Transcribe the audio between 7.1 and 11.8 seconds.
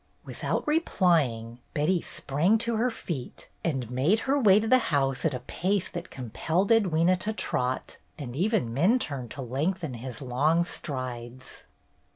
to trot, and even Minturne to lengthen his long strides.